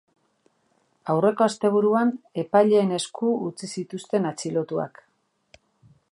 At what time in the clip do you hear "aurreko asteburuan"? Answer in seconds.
1.13-2.13